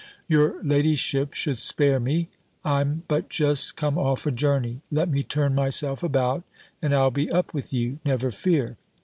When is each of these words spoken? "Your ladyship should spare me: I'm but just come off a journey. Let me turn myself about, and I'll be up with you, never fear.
"Your 0.27 0.59
ladyship 0.63 1.35
should 1.35 1.57
spare 1.59 1.99
me: 1.99 2.29
I'm 2.65 3.03
but 3.07 3.29
just 3.29 3.75
come 3.75 3.99
off 3.99 4.25
a 4.25 4.31
journey. 4.31 4.81
Let 4.89 5.09
me 5.09 5.21
turn 5.21 5.53
myself 5.53 6.01
about, 6.01 6.41
and 6.81 6.95
I'll 6.95 7.11
be 7.11 7.29
up 7.31 7.53
with 7.53 7.71
you, 7.71 7.99
never 8.03 8.31
fear. 8.31 8.77